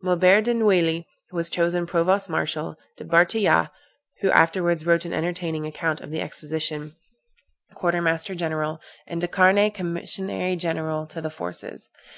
[0.00, 3.68] Maubert de Neuilly was chosen provost marshal, De Bartillat
[4.22, 6.96] (who afterwards wrote an entertaining account of the expedition)
[7.74, 11.90] quarter master general, and De Carne commissary general to the forces.